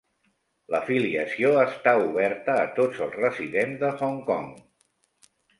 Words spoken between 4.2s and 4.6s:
Kong.